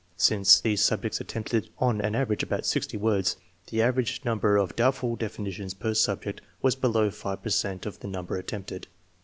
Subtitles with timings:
[0.17, 5.15] Since these subjects attempted on an average about 60 words, the average number of doubtful
[5.15, 8.87] definitions per subject was below 5 per cent of the number attempted.